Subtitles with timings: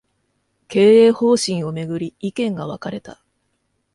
[0.67, 0.79] 経
[1.09, 3.21] 営方針を巡り、意見が分かれた